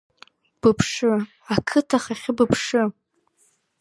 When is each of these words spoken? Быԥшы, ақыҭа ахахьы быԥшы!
Быԥшы, 0.61 1.11
ақыҭа 1.55 1.97
ахахьы 1.99 2.31
быԥшы! 2.37 2.83